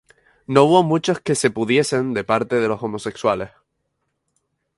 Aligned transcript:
No 0.47 0.63
hubo 0.63 0.81
muchos 0.81 1.19
que 1.19 1.35
se 1.35 1.51
pudiesen 1.51 2.15
de 2.15 2.23
parte 2.23 2.55
de 2.55 2.67
los 2.67 2.81
homosexuales. 2.81 3.51